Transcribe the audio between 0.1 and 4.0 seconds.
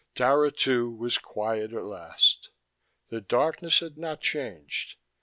Dara, too, was quiet at last. The darkness had